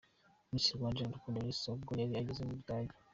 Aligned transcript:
Miss 0.51 0.75
Rwanda 0.75 0.99
Iradukunda 0.99 1.39
Elsa 1.47 1.67
ubwo 1.75 1.91
yari 2.01 2.13
ageze 2.21 2.41
mu 2.45 2.53
Budage. 2.59 2.95